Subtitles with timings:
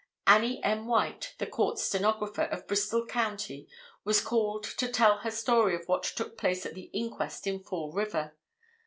[0.25, 0.87] Annie M.
[0.87, 3.67] White, the court stenographer of Bristol County,
[4.03, 7.91] was called to tell her story of what took place at the inquest in Fall
[7.91, 8.35] River.